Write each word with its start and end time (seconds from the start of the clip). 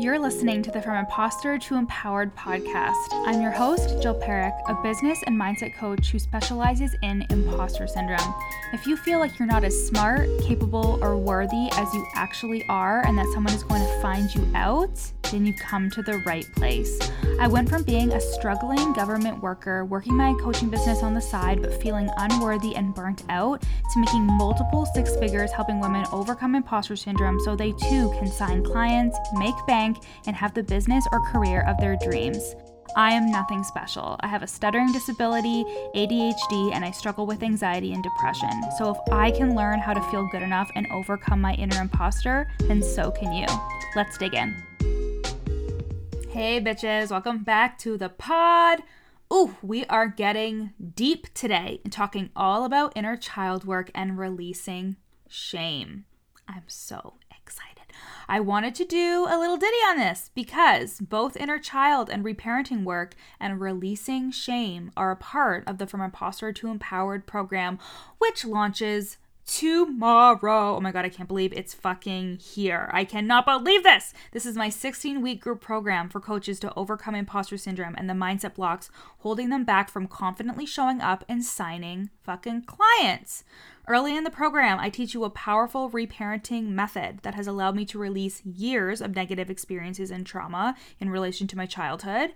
You're 0.00 0.18
listening 0.18 0.62
to 0.62 0.70
the 0.70 0.80
From 0.80 0.96
Imposter 0.96 1.58
to 1.58 1.74
Empowered 1.74 2.34
podcast. 2.34 2.94
I'm 3.12 3.42
your 3.42 3.50
host, 3.50 4.00
Jill 4.00 4.18
Parekh, 4.18 4.58
a 4.66 4.82
business 4.82 5.22
and 5.26 5.38
mindset 5.38 5.76
coach 5.76 6.10
who 6.10 6.18
specializes 6.18 6.96
in 7.02 7.26
imposter 7.28 7.86
syndrome. 7.86 8.34
If 8.72 8.86
you 8.86 8.96
feel 8.96 9.18
like 9.18 9.38
you're 9.38 9.46
not 9.46 9.62
as 9.62 9.76
smart, 9.88 10.26
capable, 10.40 10.98
or 11.02 11.18
worthy 11.18 11.68
as 11.72 11.92
you 11.92 12.06
actually 12.14 12.64
are, 12.70 13.04
and 13.06 13.18
that 13.18 13.26
someone 13.34 13.52
is 13.52 13.62
going 13.62 13.82
to 13.82 14.00
find 14.00 14.34
you 14.34 14.50
out, 14.54 14.98
then 15.30 15.46
you've 15.46 15.58
come 15.58 15.90
to 15.90 16.02
the 16.02 16.18
right 16.26 16.46
place. 16.56 16.98
I 17.40 17.48
went 17.48 17.68
from 17.68 17.84
being 17.84 18.12
a 18.12 18.20
struggling 18.20 18.92
government 18.92 19.42
worker, 19.42 19.84
working 19.84 20.16
my 20.16 20.34
coaching 20.40 20.68
business 20.68 21.02
on 21.02 21.14
the 21.14 21.20
side, 21.20 21.62
but 21.62 21.80
feeling 21.82 22.10
unworthy 22.18 22.74
and 22.76 22.94
burnt 22.94 23.22
out, 23.28 23.62
to 23.62 24.00
making 24.00 24.26
multiple 24.26 24.86
six 24.94 25.16
figures 25.16 25.50
helping 25.52 25.80
women 25.80 26.04
overcome 26.12 26.54
imposter 26.54 26.96
syndrome 26.96 27.40
so 27.40 27.56
they 27.56 27.72
too 27.72 28.12
can 28.18 28.30
sign 28.30 28.64
clients, 28.64 29.16
make 29.34 29.54
bank 29.66 29.98
and 30.26 30.36
have 30.36 30.54
the 30.54 30.62
business 30.62 31.06
or 31.12 31.20
career 31.30 31.62
of 31.66 31.78
their 31.78 31.96
dreams. 31.96 32.54
I 32.96 33.12
am 33.12 33.30
nothing 33.30 33.62
special. 33.62 34.16
I 34.20 34.26
have 34.26 34.42
a 34.42 34.46
stuttering 34.46 34.92
disability, 34.92 35.64
ADHD, 35.94 36.72
and 36.72 36.84
I 36.84 36.90
struggle 36.90 37.26
with 37.26 37.42
anxiety 37.42 37.92
and 37.92 38.02
depression. 38.02 38.50
So 38.78 38.90
if 38.90 39.12
I 39.12 39.30
can 39.30 39.54
learn 39.54 39.78
how 39.78 39.94
to 39.94 40.02
feel 40.10 40.26
good 40.32 40.42
enough 40.42 40.68
and 40.74 40.86
overcome 40.92 41.40
my 41.40 41.54
inner 41.54 41.80
imposter, 41.80 42.48
then 42.60 42.82
so 42.82 43.10
can 43.12 43.32
you. 43.32 43.46
Let's 43.94 44.18
dig 44.18 44.34
in. 44.34 44.99
Hey, 46.32 46.60
bitches, 46.60 47.10
welcome 47.10 47.42
back 47.42 47.76
to 47.80 47.98
the 47.98 48.08
pod. 48.08 48.84
Ooh, 49.32 49.56
we 49.62 49.84
are 49.86 50.06
getting 50.06 50.72
deep 50.94 51.26
today 51.34 51.80
and 51.82 51.92
talking 51.92 52.30
all 52.36 52.64
about 52.64 52.92
inner 52.94 53.16
child 53.16 53.64
work 53.64 53.90
and 53.96 54.16
releasing 54.16 54.96
shame. 55.28 56.04
I'm 56.46 56.62
so 56.68 57.14
excited. 57.36 57.92
I 58.28 58.38
wanted 58.38 58.76
to 58.76 58.84
do 58.84 59.26
a 59.28 59.40
little 59.40 59.56
ditty 59.56 59.74
on 59.88 59.96
this 59.96 60.30
because 60.32 61.00
both 61.00 61.36
inner 61.36 61.58
child 61.58 62.08
and 62.08 62.24
reparenting 62.24 62.84
work 62.84 63.16
and 63.40 63.60
releasing 63.60 64.30
shame 64.30 64.92
are 64.96 65.10
a 65.10 65.16
part 65.16 65.64
of 65.66 65.78
the 65.78 65.86
From 65.88 66.00
Imposter 66.00 66.52
to 66.52 66.68
Empowered 66.68 67.26
program, 67.26 67.76
which 68.18 68.44
launches 68.44 69.18
tomorrow. 69.50 70.76
Oh 70.76 70.80
my 70.80 70.92
god, 70.92 71.04
I 71.04 71.08
can't 71.08 71.26
believe 71.26 71.52
it's 71.52 71.74
fucking 71.74 72.38
here. 72.38 72.88
I 72.92 73.04
cannot 73.04 73.46
believe 73.46 73.82
this. 73.82 74.14
This 74.30 74.46
is 74.46 74.56
my 74.56 74.68
16 74.68 75.20
week 75.20 75.40
group 75.40 75.60
program 75.60 76.08
for 76.08 76.20
coaches 76.20 76.60
to 76.60 76.72
overcome 76.74 77.16
imposter 77.16 77.58
syndrome 77.58 77.96
and 77.98 78.08
the 78.08 78.14
mindset 78.14 78.54
blocks 78.54 78.90
holding 79.18 79.48
them 79.48 79.64
back 79.64 79.90
from 79.90 80.06
confidently 80.06 80.66
showing 80.66 81.00
up 81.00 81.24
and 81.28 81.44
signing 81.44 82.10
fucking 82.22 82.62
clients. 82.62 83.42
Early 83.88 84.16
in 84.16 84.22
the 84.22 84.30
program, 84.30 84.78
I 84.78 84.88
teach 84.88 85.14
you 85.14 85.24
a 85.24 85.30
powerful 85.30 85.90
reparenting 85.90 86.68
method 86.68 87.18
that 87.22 87.34
has 87.34 87.48
allowed 87.48 87.74
me 87.74 87.84
to 87.86 87.98
release 87.98 88.46
years 88.46 89.00
of 89.00 89.16
negative 89.16 89.50
experiences 89.50 90.12
and 90.12 90.24
trauma 90.24 90.76
in 91.00 91.10
relation 91.10 91.48
to 91.48 91.56
my 91.56 91.66
childhood 91.66 92.34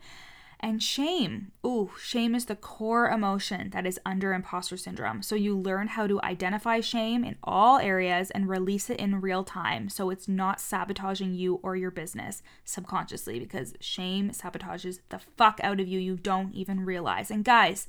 and 0.65 0.83
shame. 0.83 1.53
Ooh, 1.67 1.91
shame 2.01 2.35
is 2.35 2.47
the 2.47 2.57
core 2.57 3.11
emotion 3.11 3.69
that 3.75 3.85
is 3.85 4.01
under 4.07 4.33
imposter 4.33 4.79
syndrome. 4.79 5.21
So 5.21 5.35
you 5.35 5.55
learn 5.55 5.89
how 5.89 6.07
to 6.07 6.23
identify 6.23 6.81
shame 6.81 7.23
in 7.23 7.37
all 7.45 7.77
areas 7.77 8.31
and 8.31 8.49
release 8.49 8.89
it 8.89 8.99
in 8.99 9.21
real 9.21 9.45
time 9.45 9.91
so 9.91 10.09
it's 10.09 10.27
not 10.27 10.63
sabotaging 10.63 11.35
you 11.35 11.61
or 11.63 11.77
your 11.77 11.91
business 11.91 12.43
subconsciously 12.65 13.39
because 13.39 13.75
shame 13.79 14.31
sabotages 14.31 15.01
the 15.11 15.21
fuck 15.37 15.61
out 15.63 15.81
of 15.81 15.87
you. 15.87 16.01
You 16.01 16.17
don't 16.17 16.55
even 16.55 16.87
realize. 16.87 17.31
And 17.31 17.45
guys, 17.45 17.87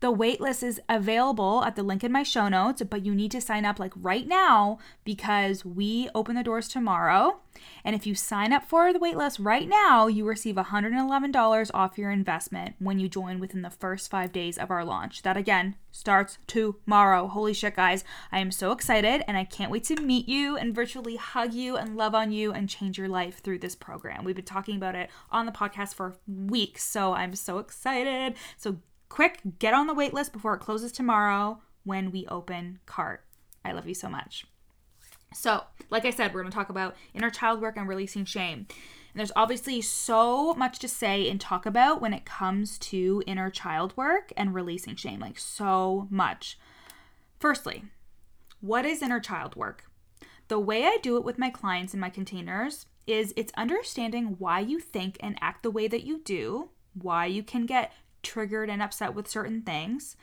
the 0.00 0.12
waitlist 0.12 0.64
is 0.64 0.80
available 0.88 1.62
at 1.64 1.76
the 1.76 1.84
link 1.84 2.02
in 2.02 2.10
my 2.10 2.24
show 2.24 2.48
notes, 2.48 2.82
but 2.82 3.06
you 3.06 3.14
need 3.14 3.30
to 3.30 3.40
sign 3.40 3.64
up 3.64 3.78
like 3.78 3.92
right 3.94 4.26
now 4.26 4.78
because 5.04 5.64
we 5.64 6.10
open 6.12 6.34
the 6.34 6.42
doors 6.42 6.68
tomorrow. 6.68 7.38
And 7.84 7.94
if 7.96 8.06
you 8.06 8.14
sign 8.14 8.52
up 8.52 8.64
for 8.64 8.92
the 8.92 8.98
waitlist 8.98 9.42
right 9.42 9.66
now, 9.66 10.06
you 10.06 10.26
receive 10.26 10.56
$111 10.56 11.70
off 11.72 11.96
your 11.96 12.10
investment 12.16 12.74
when 12.78 12.98
you 12.98 13.08
join 13.08 13.38
within 13.38 13.62
the 13.62 13.70
first 13.70 14.10
five 14.10 14.32
days 14.32 14.56
of 14.56 14.70
our 14.70 14.84
launch. 14.84 15.22
That 15.22 15.36
again 15.36 15.76
starts 15.92 16.38
tomorrow. 16.46 17.28
Holy 17.28 17.52
shit, 17.52 17.76
guys. 17.76 18.04
I 18.32 18.40
am 18.40 18.50
so 18.50 18.72
excited 18.72 19.22
and 19.28 19.36
I 19.36 19.44
can't 19.44 19.70
wait 19.70 19.84
to 19.84 20.00
meet 20.00 20.28
you 20.28 20.56
and 20.56 20.74
virtually 20.74 21.16
hug 21.16 21.52
you 21.52 21.76
and 21.76 21.96
love 21.96 22.14
on 22.14 22.32
you 22.32 22.52
and 22.52 22.68
change 22.68 22.98
your 22.98 23.08
life 23.08 23.40
through 23.40 23.58
this 23.58 23.76
program. 23.76 24.24
We've 24.24 24.34
been 24.34 24.44
talking 24.44 24.76
about 24.76 24.94
it 24.94 25.10
on 25.30 25.46
the 25.46 25.52
podcast 25.52 25.94
for 25.94 26.16
weeks, 26.26 26.82
so 26.82 27.12
I'm 27.12 27.34
so 27.34 27.58
excited. 27.58 28.34
So 28.56 28.78
quick, 29.08 29.40
get 29.58 29.74
on 29.74 29.86
the 29.86 29.94
wait 29.94 30.14
list 30.14 30.32
before 30.32 30.54
it 30.54 30.60
closes 30.60 30.90
tomorrow 30.90 31.60
when 31.84 32.10
we 32.10 32.26
open 32.28 32.80
cart. 32.86 33.24
I 33.64 33.72
love 33.72 33.86
you 33.86 33.94
so 33.94 34.08
much. 34.08 34.46
So, 35.34 35.64
like 35.90 36.04
I 36.04 36.10
said, 36.10 36.32
we're 36.32 36.40
going 36.40 36.50
to 36.50 36.56
talk 36.56 36.70
about 36.70 36.96
inner 37.12 37.30
child 37.30 37.60
work 37.60 37.76
and 37.76 37.88
releasing 37.88 38.24
shame. 38.24 38.66
And 39.16 39.20
there's 39.20 39.32
obviously 39.34 39.80
so 39.80 40.52
much 40.56 40.78
to 40.80 40.88
say 40.88 41.30
and 41.30 41.40
talk 41.40 41.64
about 41.64 42.02
when 42.02 42.12
it 42.12 42.26
comes 42.26 42.76
to 42.80 43.22
inner 43.26 43.48
child 43.48 43.96
work 43.96 44.30
and 44.36 44.54
releasing 44.54 44.94
shame, 44.94 45.20
like 45.20 45.38
so 45.38 46.06
much. 46.10 46.58
Firstly, 47.40 47.84
what 48.60 48.84
is 48.84 49.00
inner 49.00 49.18
child 49.18 49.56
work? 49.56 49.84
The 50.48 50.58
way 50.58 50.84
I 50.84 50.98
do 51.02 51.16
it 51.16 51.24
with 51.24 51.38
my 51.38 51.48
clients 51.48 51.94
in 51.94 52.00
my 52.00 52.10
containers 52.10 52.84
is 53.06 53.32
it's 53.38 53.54
understanding 53.56 54.36
why 54.38 54.60
you 54.60 54.80
think 54.80 55.16
and 55.20 55.38
act 55.40 55.62
the 55.62 55.70
way 55.70 55.88
that 55.88 56.04
you 56.04 56.20
do, 56.22 56.68
why 56.92 57.24
you 57.24 57.42
can 57.42 57.64
get 57.64 57.94
triggered 58.22 58.68
and 58.68 58.82
upset 58.82 59.14
with 59.14 59.30
certain 59.30 59.62
things, 59.62 60.18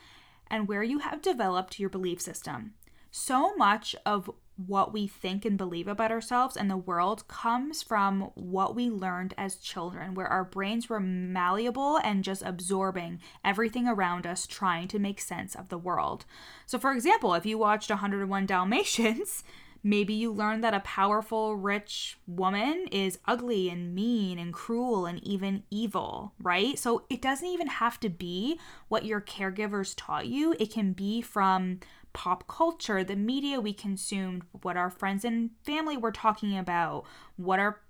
and 0.46 0.68
where 0.68 0.84
you 0.84 1.00
have 1.00 1.20
developed 1.20 1.80
your 1.80 1.90
belief 1.90 2.22
system. 2.22 2.76
So 3.10 3.56
much 3.56 3.96
of 4.06 4.30
what 4.56 4.94
we 4.94 5.08
think 5.08 5.46
and 5.46 5.58
believe 5.58 5.88
about 5.88 6.12
ourselves 6.12 6.56
and 6.56 6.70
the 6.70 6.78
world 6.78 7.28
comes 7.28 7.82
from 7.82 8.32
what 8.36 8.76
we 8.76 8.90
learned 8.90 9.34
as 9.38 9.56
children, 9.56 10.14
where 10.14 10.28
our 10.28 10.44
brains 10.44 10.90
were 10.90 11.00
malleable 11.00 11.98
and 11.98 12.24
just 12.24 12.44
absorbing 12.44 13.20
everything 13.44 13.88
around 13.88 14.28
us, 14.28 14.46
trying 14.46 14.88
to 14.88 15.00
make 15.00 15.20
sense 15.20 15.56
of 15.56 15.70
the 15.70 15.78
world. 15.78 16.26
So, 16.66 16.78
for 16.78 16.92
example, 16.92 17.34
if 17.34 17.46
you 17.46 17.58
watched 17.58 17.90
101 17.90 18.46
Dalmatians, 18.46 19.44
Maybe 19.86 20.14
you 20.14 20.32
learned 20.32 20.64
that 20.64 20.74
a 20.74 20.80
powerful, 20.80 21.58
rich 21.58 22.18
woman 22.26 22.88
is 22.90 23.20
ugly 23.26 23.70
and 23.70 23.94
mean 23.94 24.40
and 24.40 24.54
cruel 24.54 25.06
and 25.06 25.22
even 25.22 25.64
evil, 25.70 26.34
right? 26.42 26.80
So 26.80 27.04
it 27.10 27.22
doesn't 27.22 27.48
even 27.48 27.68
have 27.68 28.00
to 28.00 28.10
be 28.10 28.58
what 28.88 29.04
your 29.04 29.20
caregivers 29.20 29.94
taught 29.96 30.28
you. 30.28 30.56
It 30.58 30.72
can 30.72 30.94
be 30.94 31.22
from 31.22 31.82
pop 32.14 32.48
culture, 32.48 33.04
the 33.04 33.16
media 33.16 33.60
we 33.60 33.74
consumed, 33.74 34.44
what 34.62 34.78
our 34.78 34.90
friends 34.90 35.26
and 35.26 35.52
family 35.64 35.98
were 35.98 36.12
talking 36.12 36.58
about, 36.58 37.06
what 37.36 37.60
our 37.60 37.82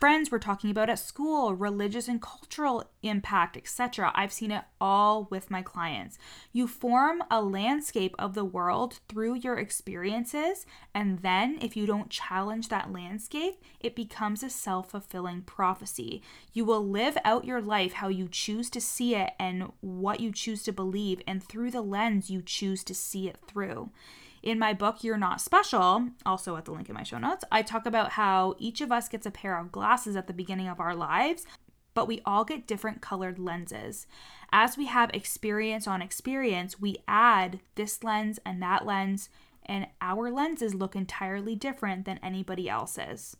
friends 0.00 0.30
were 0.30 0.38
talking 0.38 0.70
about 0.70 0.88
at 0.88 0.98
school, 0.98 1.54
religious 1.54 2.08
and 2.08 2.22
cultural 2.22 2.84
impact, 3.02 3.54
etc. 3.54 4.10
I've 4.14 4.32
seen 4.32 4.50
it 4.50 4.64
all 4.80 5.28
with 5.30 5.50
my 5.50 5.60
clients. 5.60 6.18
You 6.52 6.66
form 6.66 7.22
a 7.30 7.42
landscape 7.42 8.16
of 8.18 8.32
the 8.32 8.44
world 8.44 9.00
through 9.08 9.34
your 9.34 9.58
experiences, 9.58 10.64
and 10.94 11.18
then 11.18 11.58
if 11.60 11.76
you 11.76 11.84
don't 11.84 12.08
challenge 12.08 12.68
that 12.68 12.90
landscape, 12.90 13.62
it 13.78 13.94
becomes 13.94 14.42
a 14.42 14.48
self 14.48 14.90
fulfilling 14.90 15.42
prophecy. 15.42 16.22
You 16.54 16.64
will 16.64 16.84
live 16.84 17.18
out 17.22 17.44
your 17.44 17.60
life 17.60 17.92
how 17.92 18.08
you 18.08 18.26
choose 18.26 18.70
to 18.70 18.80
see 18.80 19.14
it 19.14 19.34
and 19.38 19.70
what 19.82 20.20
you 20.20 20.32
choose 20.32 20.62
to 20.62 20.72
believe, 20.72 21.20
and 21.26 21.44
through 21.44 21.72
the 21.72 21.82
lens 21.82 22.30
you 22.30 22.40
choose 22.40 22.82
to 22.84 22.94
see 22.94 23.28
it 23.28 23.36
through. 23.46 23.90
In 24.42 24.58
my 24.58 24.72
book, 24.72 25.04
You're 25.04 25.18
Not 25.18 25.40
Special, 25.40 26.08
also 26.24 26.56
at 26.56 26.64
the 26.64 26.72
link 26.72 26.88
in 26.88 26.94
my 26.94 27.02
show 27.02 27.18
notes, 27.18 27.44
I 27.52 27.62
talk 27.62 27.84
about 27.84 28.12
how 28.12 28.54
each 28.58 28.80
of 28.80 28.90
us 28.90 29.08
gets 29.08 29.26
a 29.26 29.30
pair 29.30 29.58
of 29.58 29.70
glasses 29.70 30.16
at 30.16 30.26
the 30.26 30.32
beginning 30.32 30.66
of 30.66 30.80
our 30.80 30.94
lives, 30.94 31.46
but 31.92 32.08
we 32.08 32.22
all 32.24 32.44
get 32.44 32.66
different 32.66 33.02
colored 33.02 33.38
lenses. 33.38 34.06
As 34.50 34.78
we 34.78 34.86
have 34.86 35.10
experience 35.12 35.86
on 35.86 36.00
experience, 36.00 36.80
we 36.80 36.96
add 37.06 37.60
this 37.74 38.02
lens 38.02 38.38
and 38.46 38.62
that 38.62 38.86
lens, 38.86 39.28
and 39.66 39.86
our 40.00 40.30
lenses 40.30 40.74
look 40.74 40.96
entirely 40.96 41.54
different 41.54 42.06
than 42.06 42.18
anybody 42.22 42.66
else's. 42.66 43.36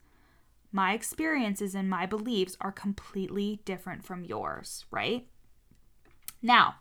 My 0.70 0.92
experiences 0.92 1.74
and 1.74 1.88
my 1.88 2.04
beliefs 2.04 2.58
are 2.60 2.72
completely 2.72 3.60
different 3.64 4.04
from 4.04 4.22
yours, 4.22 4.84
right? 4.90 5.26
Now, 6.42 6.76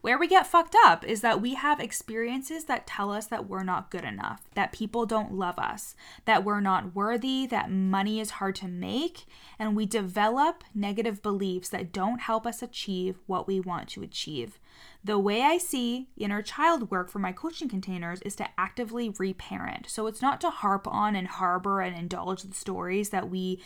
where 0.00 0.18
we 0.18 0.28
get 0.28 0.46
fucked 0.46 0.76
up 0.84 1.04
is 1.04 1.22
that 1.22 1.40
we 1.40 1.54
have 1.54 1.80
experiences 1.80 2.64
that 2.64 2.86
tell 2.86 3.10
us 3.10 3.26
that 3.26 3.48
we're 3.48 3.64
not 3.64 3.90
good 3.90 4.04
enough, 4.04 4.42
that 4.54 4.72
people 4.72 5.06
don't 5.06 5.34
love 5.34 5.58
us, 5.58 5.96
that 6.24 6.44
we're 6.44 6.60
not 6.60 6.94
worthy, 6.94 7.46
that 7.46 7.70
money 7.70 8.20
is 8.20 8.32
hard 8.32 8.54
to 8.56 8.68
make, 8.68 9.26
and 9.58 9.74
we 9.74 9.86
develop 9.86 10.62
negative 10.74 11.20
beliefs 11.20 11.68
that 11.70 11.92
don't 11.92 12.20
help 12.20 12.46
us 12.46 12.62
achieve 12.62 13.18
what 13.26 13.48
we 13.48 13.58
want 13.58 13.88
to 13.88 14.02
achieve. 14.02 14.60
The 15.02 15.18
way 15.18 15.42
I 15.42 15.58
see 15.58 16.08
inner 16.16 16.42
child 16.42 16.90
work 16.90 17.10
for 17.10 17.18
my 17.18 17.32
coaching 17.32 17.68
containers 17.68 18.20
is 18.22 18.36
to 18.36 18.48
actively 18.56 19.12
reparent. 19.18 19.88
So 19.88 20.06
it's 20.06 20.22
not 20.22 20.40
to 20.42 20.50
harp 20.50 20.86
on 20.86 21.16
and 21.16 21.26
harbor 21.26 21.80
and 21.80 21.96
indulge 21.96 22.42
the 22.42 22.54
stories 22.54 23.10
that 23.10 23.28
we 23.28 23.60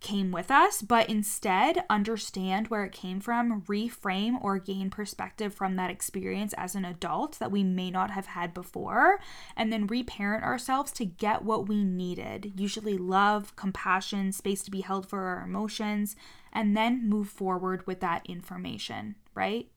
came 0.00 0.30
with 0.30 0.50
us, 0.50 0.80
but 0.80 1.08
instead 1.08 1.84
understand 1.90 2.68
where 2.68 2.84
it 2.84 2.92
came 2.92 3.20
from, 3.20 3.62
reframe 3.62 4.42
or 4.42 4.58
gain 4.58 4.90
perspective 4.90 5.52
from 5.52 5.76
that 5.76 5.90
experience 5.90 6.52
as 6.54 6.74
an 6.74 6.84
adult 6.84 7.38
that 7.38 7.50
we 7.50 7.64
may 7.64 7.90
not 7.90 8.10
have 8.10 8.26
had 8.26 8.54
before, 8.54 9.18
and 9.56 9.72
then 9.72 9.86
reparent 9.86 10.44
ourselves 10.44 10.92
to 10.92 11.04
get 11.04 11.42
what 11.42 11.68
we 11.68 11.84
needed 11.84 12.52
usually 12.56 12.96
love, 12.96 13.56
compassion, 13.56 14.30
space 14.32 14.62
to 14.62 14.70
be 14.70 14.82
held 14.82 15.08
for 15.08 15.20
our 15.22 15.44
emotions, 15.44 16.14
and 16.52 16.76
then 16.76 17.08
move 17.08 17.28
forward 17.28 17.86
with 17.86 18.00
that 18.00 18.24
information, 18.26 19.16
right? 19.34 19.68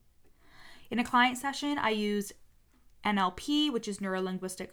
In 0.90 1.00
a 1.00 1.04
client 1.04 1.38
session, 1.38 1.78
I 1.78 1.90
use 1.90 2.32
NLP, 3.06 3.72
which 3.72 3.88
is 3.88 4.02
neuro 4.02 4.22
linguistic 4.22 4.72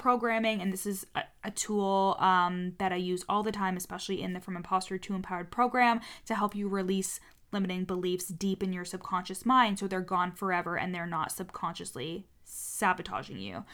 programming 0.00 0.60
and 0.60 0.72
this 0.72 0.86
is 0.86 1.06
a, 1.14 1.22
a 1.44 1.50
tool 1.52 2.16
um, 2.18 2.72
that 2.78 2.92
i 2.92 2.96
use 2.96 3.24
all 3.28 3.44
the 3.44 3.52
time 3.52 3.76
especially 3.76 4.20
in 4.20 4.32
the 4.32 4.40
from 4.40 4.56
imposter 4.56 4.98
to 4.98 5.14
empowered 5.14 5.50
program 5.50 6.00
to 6.26 6.34
help 6.34 6.56
you 6.56 6.68
release 6.68 7.20
limiting 7.52 7.84
beliefs 7.84 8.26
deep 8.26 8.62
in 8.62 8.72
your 8.72 8.84
subconscious 8.84 9.46
mind 9.46 9.78
so 9.78 9.86
they're 9.86 10.00
gone 10.00 10.32
forever 10.32 10.76
and 10.76 10.94
they're 10.94 11.06
not 11.06 11.30
subconsciously 11.30 12.26
sabotaging 12.50 13.38
you. 13.38 13.64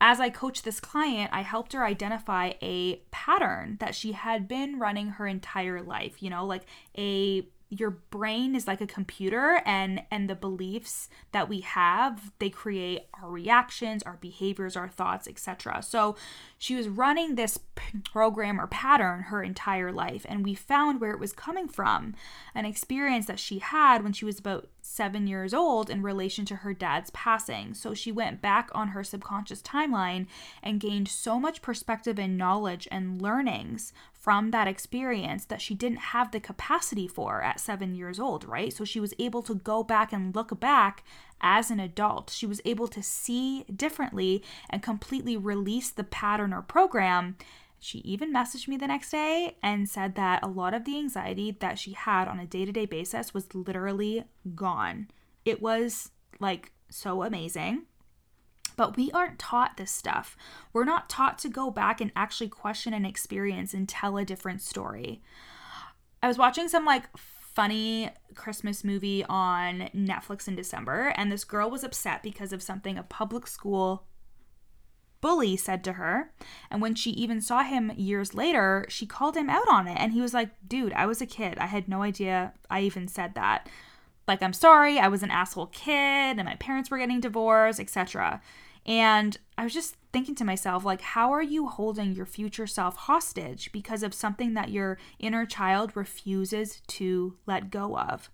As 0.00 0.20
I 0.20 0.28
coached 0.28 0.64
this 0.64 0.80
client, 0.80 1.30
I 1.32 1.40
helped 1.40 1.72
her 1.72 1.84
identify 1.84 2.52
a 2.60 2.96
pattern 3.10 3.78
that 3.80 3.94
she 3.94 4.12
had 4.12 4.46
been 4.46 4.78
running 4.78 5.08
her 5.08 5.26
entire 5.26 5.82
life, 5.82 6.22
you 6.22 6.28
know, 6.28 6.44
like 6.44 6.64
a 6.98 7.48
your 7.68 7.90
brain 7.90 8.54
is 8.54 8.66
like 8.66 8.80
a 8.80 8.86
computer 8.86 9.60
and 9.64 10.02
and 10.10 10.30
the 10.30 10.34
beliefs 10.34 11.08
that 11.32 11.48
we 11.48 11.60
have 11.60 12.30
they 12.38 12.48
create 12.48 13.06
our 13.20 13.28
reactions 13.28 14.02
our 14.04 14.18
behaviors 14.20 14.76
our 14.76 14.88
thoughts 14.88 15.26
etc 15.26 15.82
so 15.82 16.14
she 16.58 16.76
was 16.76 16.88
running 16.88 17.34
this 17.34 17.58
program 18.04 18.60
or 18.60 18.68
pattern 18.68 19.22
her 19.22 19.42
entire 19.42 19.90
life 19.90 20.24
and 20.28 20.44
we 20.44 20.54
found 20.54 21.00
where 21.00 21.10
it 21.10 21.18
was 21.18 21.32
coming 21.32 21.66
from 21.66 22.14
an 22.54 22.64
experience 22.64 23.26
that 23.26 23.40
she 23.40 23.58
had 23.58 24.02
when 24.02 24.12
she 24.12 24.24
was 24.24 24.38
about 24.38 24.68
7 24.86 25.26
years 25.26 25.52
old 25.52 25.90
in 25.90 26.02
relation 26.02 26.44
to 26.46 26.56
her 26.56 26.72
dad's 26.72 27.10
passing. 27.10 27.74
So 27.74 27.92
she 27.92 28.12
went 28.12 28.40
back 28.40 28.70
on 28.72 28.88
her 28.88 29.02
subconscious 29.02 29.60
timeline 29.60 30.26
and 30.62 30.80
gained 30.80 31.08
so 31.08 31.40
much 31.40 31.60
perspective 31.60 32.18
and 32.18 32.38
knowledge 32.38 32.86
and 32.90 33.20
learnings 33.20 33.92
from 34.26 34.50
that 34.50 34.66
experience 34.66 35.44
that 35.44 35.60
she 35.62 35.72
didn't 35.72 35.98
have 35.98 36.32
the 36.32 36.40
capacity 36.40 37.06
for 37.06 37.42
at 37.42 37.60
seven 37.60 37.94
years 37.94 38.18
old, 38.18 38.44
right? 38.44 38.72
So 38.72 38.84
she 38.84 38.98
was 38.98 39.14
able 39.20 39.40
to 39.42 39.54
go 39.54 39.84
back 39.84 40.12
and 40.12 40.34
look 40.34 40.58
back 40.58 41.04
as 41.40 41.70
an 41.70 41.78
adult. 41.78 42.30
She 42.30 42.44
was 42.44 42.60
able 42.64 42.88
to 42.88 43.04
see 43.04 43.62
differently 43.72 44.42
and 44.68 44.82
completely 44.82 45.36
release 45.36 45.90
the 45.90 46.02
pattern 46.02 46.52
or 46.52 46.62
program. 46.62 47.36
She 47.78 47.98
even 47.98 48.34
messaged 48.34 48.66
me 48.66 48.76
the 48.76 48.88
next 48.88 49.12
day 49.12 49.58
and 49.62 49.88
said 49.88 50.16
that 50.16 50.42
a 50.42 50.48
lot 50.48 50.74
of 50.74 50.84
the 50.84 50.98
anxiety 50.98 51.56
that 51.60 51.78
she 51.78 51.92
had 51.92 52.26
on 52.26 52.40
a 52.40 52.46
day 52.46 52.64
to 52.64 52.72
day 52.72 52.84
basis 52.84 53.32
was 53.32 53.54
literally 53.54 54.24
gone. 54.56 55.06
It 55.44 55.62
was 55.62 56.10
like 56.40 56.72
so 56.90 57.22
amazing. 57.22 57.82
But 58.76 58.96
we 58.96 59.10
aren't 59.12 59.38
taught 59.38 59.76
this 59.76 59.90
stuff. 59.90 60.36
We're 60.72 60.84
not 60.84 61.08
taught 61.08 61.38
to 61.38 61.48
go 61.48 61.70
back 61.70 62.00
and 62.00 62.12
actually 62.14 62.48
question 62.48 62.92
an 62.92 63.06
experience 63.06 63.72
and 63.72 63.88
tell 63.88 64.16
a 64.16 64.24
different 64.24 64.62
story. 64.62 65.22
I 66.22 66.28
was 66.28 66.38
watching 66.38 66.68
some 66.68 66.84
like 66.84 67.04
funny 67.16 68.10
Christmas 68.34 68.84
movie 68.84 69.24
on 69.28 69.88
Netflix 69.94 70.46
in 70.46 70.56
December, 70.56 71.14
and 71.16 71.32
this 71.32 71.44
girl 71.44 71.70
was 71.70 71.82
upset 71.82 72.22
because 72.22 72.52
of 72.52 72.62
something 72.62 72.98
a 72.98 73.02
public 73.02 73.46
school 73.46 74.06
bully 75.22 75.56
said 75.56 75.82
to 75.84 75.94
her. 75.94 76.32
And 76.70 76.82
when 76.82 76.94
she 76.94 77.10
even 77.12 77.40
saw 77.40 77.62
him 77.62 77.90
years 77.96 78.34
later, 78.34 78.84
she 78.88 79.06
called 79.06 79.36
him 79.36 79.48
out 79.48 79.68
on 79.68 79.88
it. 79.88 79.96
And 79.98 80.12
he 80.12 80.20
was 80.20 80.34
like, 80.34 80.50
dude, 80.68 80.92
I 80.92 81.06
was 81.06 81.20
a 81.20 81.26
kid. 81.26 81.58
I 81.58 81.66
had 81.66 81.88
no 81.88 82.02
idea 82.02 82.52
I 82.70 82.82
even 82.82 83.08
said 83.08 83.34
that. 83.34 83.68
Like, 84.28 84.42
I'm 84.42 84.52
sorry, 84.52 84.98
I 84.98 85.08
was 85.08 85.22
an 85.22 85.30
asshole 85.30 85.66
kid, 85.66 85.92
and 86.38 86.44
my 86.44 86.56
parents 86.56 86.90
were 86.90 86.98
getting 86.98 87.20
divorced, 87.20 87.80
etc. 87.80 88.40
And 88.86 89.36
I 89.58 89.64
was 89.64 89.74
just 89.74 89.96
thinking 90.12 90.36
to 90.36 90.44
myself, 90.44 90.84
like, 90.84 91.00
how 91.00 91.32
are 91.32 91.42
you 91.42 91.66
holding 91.66 92.14
your 92.14 92.24
future 92.24 92.68
self 92.68 92.96
hostage 92.96 93.72
because 93.72 94.04
of 94.04 94.14
something 94.14 94.54
that 94.54 94.70
your 94.70 94.96
inner 95.18 95.44
child 95.44 95.96
refuses 95.96 96.80
to 96.86 97.36
let 97.46 97.70
go 97.70 97.98
of? 97.98 98.30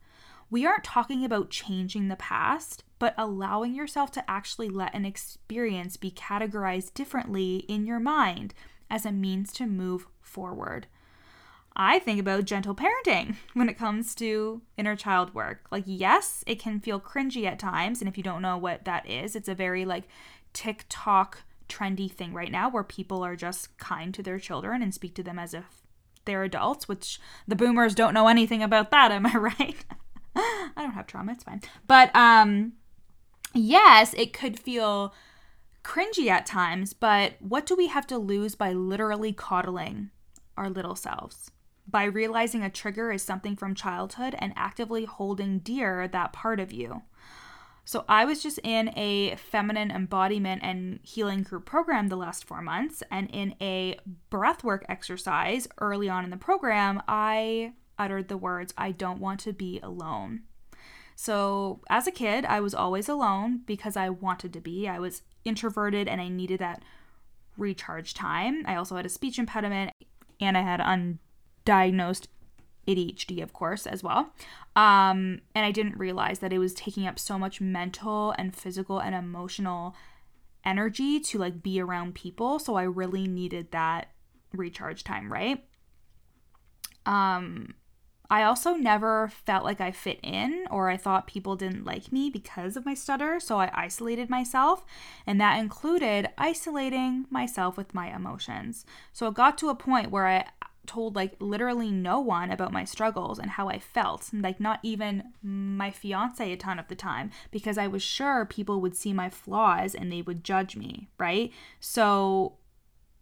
We 0.51 0.67
aren't 0.67 0.85
talking 0.85 1.25
about 1.25 1.49
changing 1.49 2.09
the 2.09 2.17
past, 2.17 2.85
but 2.99 3.15
allowing 3.17 3.75
yourself 3.75 4.13
to 4.13 4.31
actually 4.31 4.69
let 4.69 4.95
an 4.95 5.07
experience 5.07 5.97
be 5.97 6.11
categorized 6.11 6.93
differently 6.93 7.65
in 7.67 7.87
your 7.87 7.99
mind 7.99 8.53
as 8.91 9.07
a 9.07 9.13
means 9.13 9.55
to 9.55 9.67
move 9.67 10.07
forward. 10.21 10.87
I 11.75 11.99
think 12.01 12.21
about 12.21 12.45
gentle 12.45 12.75
parenting 12.75 13.37
when 13.55 13.69
it 13.69 13.79
comes 13.79 14.15
to 14.17 14.61
inner 14.77 14.97
child 14.97 15.35
work. 15.35 15.65
Like, 15.71 15.85
yes, 15.87 16.45
it 16.47 16.59
can 16.59 16.81
feel 16.81 17.01
cringy 17.01 17.47
at 17.47 17.59
times. 17.59 18.01
And 18.01 18.09
if 18.09 18.19
you 18.19 18.23
don't 18.23 18.43
know 18.43 18.59
what 18.59 18.85
that 18.85 19.09
is, 19.09 19.35
it's 19.35 19.49
a 19.49 19.55
very 19.55 19.85
like 19.85 20.05
TikTok 20.53 21.45
trendy 21.69 22.11
thing 22.11 22.33
right 22.33 22.53
now 22.53 22.69
where 22.69 22.85
people 22.85 23.25
are 23.25 23.37
just 23.37 23.77
kind 23.79 24.13
to 24.15 24.23
their 24.23 24.39
children 24.39 24.83
and 24.83 24.93
speak 24.93 25.15
to 25.15 25.23
them 25.23 25.39
as 25.39 25.55
if 25.55 25.65
they're 26.25 26.45
adults, 26.45 26.87
which 26.87 27.19
the 27.49 27.57
boomers 27.57 27.95
don't 27.95 28.15
know 28.15 28.29
anything 28.29 28.63
about 28.63 28.91
that, 28.91 29.11
am 29.11 29.27
I 29.27 29.35
right? 29.37 29.85
I 30.37 30.71
don't 30.77 30.93
have 30.93 31.07
trauma, 31.07 31.33
it's 31.33 31.45
fine. 31.45 31.63
But 31.87 32.15
um 32.15 32.75
yes, 33.55 34.15
it 34.15 34.33
could 34.33 34.59
feel 34.59 35.15
cringy 35.85 36.29
at 36.29 36.47
times, 36.47 36.93
but 36.93 37.35
what 37.41 37.67
do 37.67 37.75
we 37.75 37.89
have 37.89 38.07
to 38.09 38.19
lose 38.19 38.55
by 38.55 38.73
literally 38.73 39.33
coddling 39.33 40.11
our 40.57 40.71
little 40.71 40.95
selves? 40.95 41.51
By 41.89 42.05
realizing 42.05 42.63
a 42.63 42.71
trigger 42.71 43.11
is 43.11 43.23
something 43.23 43.57
from 43.57 43.75
childhood 43.75 44.37
and 44.39 44.53
actively 44.57 45.05
holding 45.05 45.59
dear 45.59 46.07
that 46.09 46.33
part 46.33 46.61
of 46.61 46.73
you. 46.73 47.03
So 47.85 48.05
I 48.09 48.25
was 48.25 48.43
just 48.43 48.61
in 48.63 48.97
a 48.97 49.37
feminine 49.37 49.91
embodiment 49.91 50.63
and 50.63 51.01
healing 51.03 51.43
group 51.43 51.67
program 51.67 52.09
the 52.09 52.17
last 52.17 52.45
four 52.45 52.63
months, 52.63 53.03
and 53.11 53.29
in 53.31 53.55
a 53.61 53.99
breathwork 54.31 54.83
exercise 54.89 55.67
early 55.79 56.09
on 56.09 56.25
in 56.25 56.31
the 56.31 56.37
program, 56.37 57.03
I 57.09 57.73
uttered 57.99 58.29
the 58.29 58.37
words, 58.37 58.73
I 58.79 58.93
don't 58.93 59.21
want 59.21 59.41
to 59.41 59.53
be 59.53 59.81
alone. 59.83 60.43
So 61.15 61.81
as 61.91 62.07
a 62.07 62.13
kid, 62.13 62.45
I 62.45 62.61
was 62.61 62.75
always 62.75 63.09
alone 63.09 63.63
because 63.67 63.97
I 63.97 64.09
wanted 64.09 64.53
to 64.55 64.61
be. 64.61 64.89
I 64.89 64.99
was 64.99 65.23
introverted 65.45 66.09
and 66.09 66.21
I 66.21 66.29
needed 66.29 66.61
that 66.61 66.83
recharge 67.57 68.15
time. 68.15 68.65
I 68.67 68.77
also 68.77 68.97
had 68.97 69.07
a 69.07 69.11
speech 69.11 69.39
impediment 69.39 69.93
and 70.41 70.57
I 70.57 70.63
had 70.63 70.81
undiagnosed 70.81 72.27
ADHD, 72.89 73.43
of 73.43 73.53
course, 73.53 73.87
as 73.87 74.03
well. 74.03 74.33
Um, 74.75 75.41
and 75.55 75.65
I 75.65 75.71
didn't 75.71 75.99
realize 75.99 76.41
that 76.41 76.53
it 76.53 76.59
was 76.59 76.75
taking 76.75 77.07
up 77.07 77.19
so 77.19 77.39
much 77.39 77.61
mental 77.61 78.35
and 78.39 78.55
physical 78.55 78.99
and 78.99 79.15
emotional 79.15 79.95
energy 80.65 81.21
to 81.21 81.39
like 81.39 81.63
be 81.63 81.81
around 81.81 82.15
people. 82.15 82.59
So 82.59 82.77
I 82.77 82.85
really 82.85 83.27
needed 83.27 83.73
that 83.73 84.09
recharge 84.53 85.05
time, 85.05 85.33
right? 85.33 85.65
Um, 87.07 87.75
I 88.33 88.45
also 88.45 88.73
never 88.73 89.29
felt 89.29 89.63
like 89.63 89.83
I 89.83 89.91
fit 89.91 90.19
in 90.23 90.65
or 90.71 90.89
I 90.89 90.97
thought 90.97 91.27
people 91.27 91.55
didn't 91.55 91.85
like 91.85 92.11
me 92.11 92.31
because 92.31 92.79
of 92.79 92.87
my 92.87 92.95
stutter, 92.95 93.39
so 93.39 93.59
I 93.59 93.71
isolated 93.75 94.31
myself, 94.31 94.87
and 95.27 95.39
that 95.39 95.59
included 95.59 96.31
isolating 96.39 97.27
myself 97.29 97.77
with 97.77 97.93
my 97.93 98.15
emotions. 98.15 98.87
So 99.13 99.27
it 99.27 99.35
got 99.35 99.59
to 99.59 99.69
a 99.69 99.75
point 99.75 100.11
where 100.11 100.27
I 100.27 100.47
told 100.87 101.15
like 101.15 101.37
literally 101.39 101.91
no 101.91 102.21
one 102.21 102.51
about 102.51 102.73
my 102.73 102.85
struggles 102.85 103.39
and 103.39 103.51
how 103.51 103.69
I 103.69 103.79
felt, 103.79 104.31
like 104.33 104.61
not 104.61 104.81
even 104.83 105.33
my 105.43 105.91
fiance 105.91 106.53
a 106.53 106.57
ton 106.57 106.79
of 106.79 106.89
the 106.89 106.95
time 106.95 107.31
because 107.51 107.79
I 107.79 107.87
was 107.87 108.03
sure 108.03 108.45
people 108.45 108.81
would 108.81 108.97
see 108.97 109.13
my 109.13 109.31
flaws 109.31 109.95
and 109.95 110.11
they 110.11 110.23
would 110.23 110.45
judge 110.45 110.77
me, 110.77 111.09
right? 111.19 111.53
So 111.81 112.55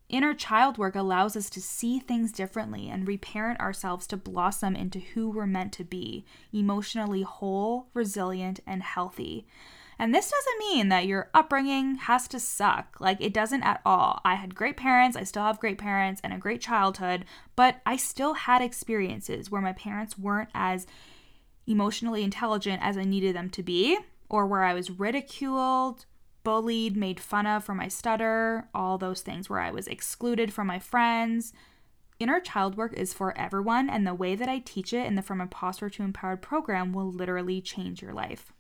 inner 0.08 0.34
child 0.34 0.76
work 0.78 0.96
allows 0.96 1.36
us 1.36 1.48
to 1.50 1.60
see 1.60 1.98
things 1.98 2.32
differently 2.32 2.88
and 2.88 3.06
reparent 3.06 3.60
ourselves 3.60 4.06
to 4.08 4.16
blossom 4.16 4.74
into 4.74 4.98
who 4.98 5.30
we're 5.30 5.46
meant 5.46 5.72
to 5.74 5.84
be, 5.84 6.24
emotionally 6.52 7.22
whole, 7.22 7.88
resilient, 7.94 8.60
and 8.66 8.82
healthy. 8.82 9.46
And 10.00 10.14
this 10.14 10.30
doesn't 10.30 10.58
mean 10.58 10.88
that 10.88 11.04
your 11.04 11.28
upbringing 11.34 11.96
has 11.96 12.26
to 12.28 12.40
suck. 12.40 12.96
Like, 13.00 13.20
it 13.20 13.34
doesn't 13.34 13.62
at 13.62 13.82
all. 13.84 14.22
I 14.24 14.36
had 14.36 14.54
great 14.54 14.78
parents, 14.78 15.14
I 15.14 15.24
still 15.24 15.42
have 15.42 15.60
great 15.60 15.76
parents, 15.76 16.22
and 16.24 16.32
a 16.32 16.38
great 16.38 16.62
childhood, 16.62 17.26
but 17.54 17.82
I 17.84 17.98
still 17.98 18.32
had 18.32 18.62
experiences 18.62 19.50
where 19.50 19.60
my 19.60 19.74
parents 19.74 20.16
weren't 20.16 20.48
as 20.54 20.86
emotionally 21.66 22.24
intelligent 22.24 22.80
as 22.82 22.96
I 22.96 23.04
needed 23.04 23.36
them 23.36 23.50
to 23.50 23.62
be, 23.62 23.98
or 24.30 24.46
where 24.46 24.64
I 24.64 24.72
was 24.72 24.90
ridiculed, 24.90 26.06
bullied, 26.44 26.96
made 26.96 27.20
fun 27.20 27.46
of 27.46 27.62
for 27.62 27.74
my 27.74 27.88
stutter, 27.88 28.70
all 28.74 28.96
those 28.96 29.20
things 29.20 29.50
where 29.50 29.60
I 29.60 29.70
was 29.70 29.86
excluded 29.86 30.50
from 30.50 30.66
my 30.66 30.78
friends. 30.78 31.52
Inner 32.18 32.40
child 32.40 32.78
work 32.78 32.94
is 32.94 33.12
for 33.12 33.36
everyone, 33.36 33.90
and 33.90 34.06
the 34.06 34.14
way 34.14 34.34
that 34.34 34.48
I 34.48 34.60
teach 34.60 34.94
it 34.94 35.04
in 35.04 35.14
the 35.14 35.20
From 35.20 35.42
Imposter 35.42 35.90
to 35.90 36.02
Empowered 36.02 36.40
program 36.40 36.94
will 36.94 37.12
literally 37.12 37.60
change 37.60 38.00
your 38.00 38.14
life. 38.14 38.54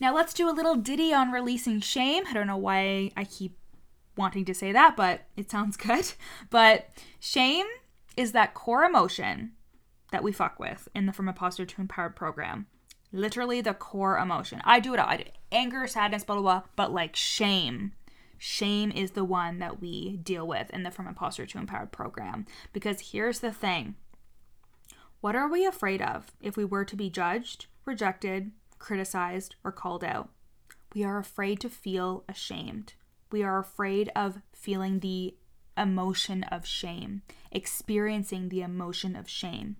Now 0.00 0.14
let's 0.14 0.34
do 0.34 0.48
a 0.48 0.52
little 0.52 0.74
ditty 0.74 1.12
on 1.12 1.32
releasing 1.32 1.80
shame. 1.80 2.24
I 2.28 2.32
don't 2.32 2.46
know 2.46 2.56
why 2.56 3.10
I 3.16 3.24
keep 3.24 3.56
wanting 4.16 4.44
to 4.46 4.54
say 4.54 4.72
that, 4.72 4.96
but 4.96 5.22
it 5.36 5.50
sounds 5.50 5.76
good. 5.76 6.12
But 6.50 6.88
shame 7.18 7.66
is 8.16 8.32
that 8.32 8.54
core 8.54 8.84
emotion 8.84 9.52
that 10.12 10.22
we 10.22 10.32
fuck 10.32 10.58
with 10.58 10.88
in 10.94 11.06
the 11.06 11.12
From 11.12 11.28
Imposter 11.28 11.66
to 11.66 11.80
Empowered 11.80 12.16
program. 12.16 12.66
Literally 13.12 13.60
the 13.60 13.74
core 13.74 14.18
emotion. 14.18 14.60
I 14.64 14.80
do 14.80 14.94
it 14.94 15.00
all. 15.00 15.08
I 15.08 15.16
do 15.18 15.24
anger, 15.52 15.86
sadness, 15.86 16.24
blah, 16.24 16.36
blah, 16.36 16.42
blah, 16.42 16.62
but 16.74 16.92
like 16.92 17.16
shame. 17.16 17.92
Shame 18.38 18.90
is 18.90 19.12
the 19.12 19.24
one 19.24 19.58
that 19.60 19.80
we 19.80 20.18
deal 20.18 20.46
with 20.46 20.70
in 20.70 20.82
the 20.82 20.90
From 20.90 21.06
Imposter 21.06 21.46
to 21.46 21.58
Empowered 21.58 21.92
program. 21.92 22.46
Because 22.72 23.12
here's 23.12 23.40
the 23.40 23.52
thing 23.52 23.96
what 25.20 25.34
are 25.34 25.48
we 25.48 25.66
afraid 25.66 26.02
of 26.02 26.26
if 26.40 26.56
we 26.56 26.64
were 26.64 26.84
to 26.84 26.96
be 26.96 27.10
judged, 27.10 27.66
rejected, 27.84 28.52
criticized, 28.78 29.56
or 29.64 29.72
called 29.72 30.04
out? 30.04 30.30
We 30.94 31.04
are 31.04 31.18
afraid 31.18 31.60
to 31.60 31.68
feel 31.68 32.24
ashamed. 32.28 32.94
We 33.30 33.42
are 33.42 33.58
afraid 33.58 34.10
of 34.14 34.40
feeling 34.52 35.00
the 35.00 35.36
emotion 35.76 36.42
of 36.44 36.66
shame, 36.66 37.22
experiencing 37.52 38.48
the 38.48 38.62
emotion 38.62 39.14
of 39.14 39.28
shame. 39.28 39.76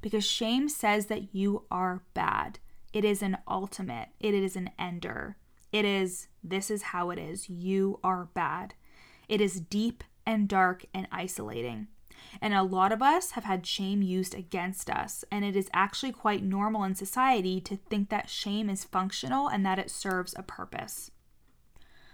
Because 0.00 0.24
shame 0.24 0.68
says 0.68 1.06
that 1.06 1.34
you 1.34 1.64
are 1.70 2.02
bad. 2.14 2.58
It 2.92 3.04
is 3.04 3.22
an 3.22 3.38
ultimate, 3.48 4.08
it 4.20 4.34
is 4.34 4.56
an 4.56 4.70
ender. 4.78 5.36
It 5.72 5.84
is, 5.84 6.28
this 6.42 6.70
is 6.70 6.82
how 6.82 7.10
it 7.10 7.18
is. 7.18 7.48
You 7.48 8.00
are 8.02 8.28
bad. 8.34 8.74
It 9.28 9.40
is 9.40 9.60
deep 9.60 10.02
and 10.26 10.48
dark 10.48 10.84
and 10.92 11.06
isolating. 11.12 11.88
And 12.40 12.54
a 12.54 12.62
lot 12.62 12.92
of 12.92 13.02
us 13.02 13.32
have 13.32 13.44
had 13.44 13.66
shame 13.66 14.02
used 14.02 14.34
against 14.34 14.90
us. 14.90 15.24
And 15.30 15.44
it 15.44 15.56
is 15.56 15.70
actually 15.72 16.12
quite 16.12 16.42
normal 16.42 16.84
in 16.84 16.94
society 16.94 17.60
to 17.62 17.76
think 17.76 18.08
that 18.08 18.30
shame 18.30 18.70
is 18.70 18.84
functional 18.84 19.48
and 19.48 19.64
that 19.66 19.78
it 19.78 19.90
serves 19.90 20.34
a 20.36 20.42
purpose. 20.42 21.10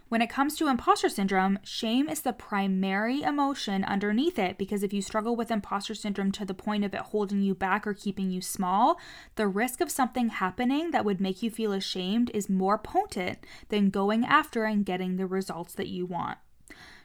When 0.08 0.22
it 0.22 0.30
comes 0.30 0.54
to 0.56 0.68
imposter 0.68 1.08
syndrome, 1.08 1.58
shame 1.64 2.08
is 2.08 2.20
the 2.20 2.32
primary 2.32 3.22
emotion 3.22 3.82
underneath 3.82 4.38
it 4.38 4.56
because 4.56 4.84
if 4.84 4.92
you 4.92 5.02
struggle 5.02 5.34
with 5.34 5.50
imposter 5.50 5.96
syndrome 5.96 6.30
to 6.32 6.44
the 6.44 6.54
point 6.54 6.84
of 6.84 6.94
it 6.94 7.00
holding 7.00 7.42
you 7.42 7.56
back 7.56 7.88
or 7.88 7.92
keeping 7.92 8.30
you 8.30 8.40
small, 8.40 9.00
the 9.34 9.48
risk 9.48 9.80
of 9.80 9.90
something 9.90 10.28
happening 10.28 10.92
that 10.92 11.04
would 11.04 11.20
make 11.20 11.42
you 11.42 11.50
feel 11.50 11.72
ashamed 11.72 12.30
is 12.32 12.48
more 12.48 12.78
potent 12.78 13.38
than 13.68 13.90
going 13.90 14.25
after 14.25 14.62
and 14.62 14.86
getting 14.86 15.16
the 15.16 15.26
results 15.26 15.75
that 15.75 15.88
you 15.88 16.06
want. 16.06 16.38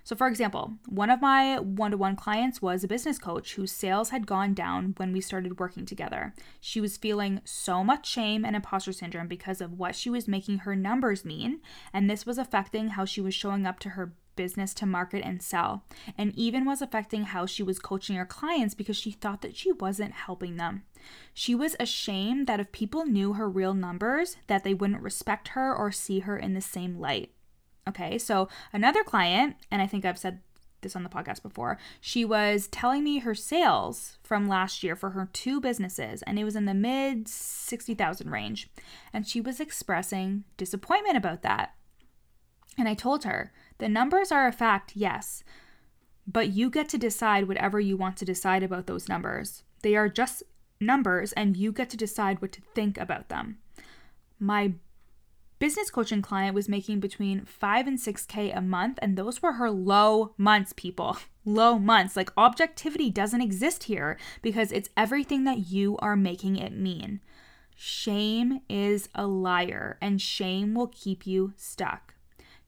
So, 0.03 0.15
for 0.15 0.27
example, 0.27 0.73
one 0.87 1.09
of 1.09 1.21
my 1.21 1.59
one 1.59 1.91
to 1.91 1.97
one 1.97 2.15
clients 2.15 2.61
was 2.61 2.83
a 2.83 2.87
business 2.87 3.19
coach 3.19 3.55
whose 3.55 3.71
sales 3.71 4.09
had 4.09 4.27
gone 4.27 4.53
down 4.53 4.93
when 4.97 5.11
we 5.11 5.21
started 5.21 5.59
working 5.59 5.85
together. 5.85 6.33
She 6.59 6.81
was 6.81 6.97
feeling 6.97 7.41
so 7.43 7.83
much 7.83 8.07
shame 8.07 8.43
and 8.43 8.55
imposter 8.55 8.93
syndrome 8.93 9.27
because 9.27 9.61
of 9.61 9.77
what 9.77 9.95
she 9.95 10.09
was 10.09 10.27
making 10.27 10.59
her 10.59 10.75
numbers 10.75 11.23
mean, 11.23 11.61
and 11.93 12.09
this 12.09 12.25
was 12.25 12.37
affecting 12.37 12.89
how 12.89 13.05
she 13.05 13.21
was 13.21 13.33
showing 13.33 13.65
up 13.65 13.79
to 13.79 13.89
her 13.89 14.13
business 14.35 14.73
to 14.73 14.85
market 14.85 15.23
and 15.23 15.41
sell, 15.41 15.83
and 16.17 16.33
even 16.35 16.65
was 16.65 16.81
affecting 16.81 17.23
how 17.25 17.45
she 17.45 17.61
was 17.61 17.79
coaching 17.79 18.15
her 18.15 18.25
clients 18.25 18.73
because 18.73 18.97
she 18.97 19.11
thought 19.11 19.41
that 19.41 19.55
she 19.55 19.71
wasn't 19.73 20.13
helping 20.13 20.57
them. 20.57 20.83
She 21.33 21.53
was 21.53 21.75
ashamed 21.79 22.47
that 22.47 22.59
if 22.59 22.71
people 22.71 23.05
knew 23.05 23.33
her 23.33 23.49
real 23.49 23.73
numbers, 23.73 24.37
that 24.47 24.63
they 24.63 24.73
wouldn't 24.73 25.01
respect 25.01 25.49
her 25.49 25.75
or 25.75 25.91
see 25.91 26.19
her 26.19 26.37
in 26.37 26.53
the 26.53 26.61
same 26.61 26.99
light. 26.99 27.31
Okay, 27.87 28.17
so 28.17 28.47
another 28.71 29.03
client, 29.03 29.55
and 29.71 29.81
I 29.81 29.87
think 29.87 30.05
I've 30.05 30.17
said 30.17 30.39
this 30.81 30.95
on 30.95 31.03
the 31.03 31.09
podcast 31.09 31.41
before, 31.41 31.77
she 31.99 32.25
was 32.25 32.67
telling 32.67 33.03
me 33.03 33.19
her 33.19 33.35
sales 33.35 34.17
from 34.23 34.47
last 34.47 34.83
year 34.83 34.95
for 34.95 35.11
her 35.11 35.29
two 35.31 35.59
businesses, 35.61 36.21
and 36.23 36.37
it 36.37 36.43
was 36.43 36.55
in 36.55 36.65
the 36.65 36.73
mid 36.73 37.27
60,000 37.27 38.29
range. 38.29 38.69
And 39.13 39.27
she 39.27 39.41
was 39.41 39.59
expressing 39.59 40.43
disappointment 40.57 41.17
about 41.17 41.41
that. 41.43 41.73
And 42.77 42.87
I 42.87 42.93
told 42.93 43.23
her, 43.23 43.51
the 43.79 43.89
numbers 43.89 44.31
are 44.31 44.47
a 44.47 44.51
fact, 44.51 44.93
yes, 44.95 45.43
but 46.27 46.49
you 46.49 46.69
get 46.69 46.87
to 46.89 46.97
decide 46.97 47.47
whatever 47.47 47.79
you 47.79 47.97
want 47.97 48.17
to 48.17 48.25
decide 48.25 48.63
about 48.63 48.87
those 48.87 49.09
numbers. 49.09 49.63
They 49.81 49.95
are 49.95 50.09
just 50.09 50.43
numbers, 50.79 51.33
and 51.33 51.57
you 51.57 51.71
get 51.71 51.89
to 51.89 51.97
decide 51.97 52.41
what 52.41 52.51
to 52.53 52.61
think 52.73 52.97
about 52.97 53.29
them. 53.29 53.57
My 54.39 54.73
business 55.61 55.91
coaching 55.91 56.23
client 56.23 56.55
was 56.55 56.67
making 56.67 56.99
between 56.99 57.45
5 57.45 57.85
and 57.85 57.99
6k 57.99 58.57
a 58.57 58.61
month 58.61 58.97
and 58.99 59.15
those 59.15 59.43
were 59.43 59.53
her 59.53 59.69
low 59.69 60.33
months 60.35 60.73
people. 60.75 61.17
Low 61.45 61.79
months. 61.79 62.15
Like 62.15 62.31
objectivity 62.37 63.09
doesn't 63.09 63.41
exist 63.41 63.85
here 63.85 64.17
because 64.43 64.71
it's 64.71 64.89
everything 64.95 65.43
that 65.45 65.71
you 65.71 65.97
are 65.97 66.15
making 66.15 66.55
it 66.55 66.71
mean. 66.71 67.19
Shame 67.75 68.61
is 68.69 69.09
a 69.15 69.25
liar 69.25 69.97
and 70.01 70.21
shame 70.21 70.75
will 70.75 70.87
keep 70.87 71.25
you 71.25 71.53
stuck. 71.55 72.13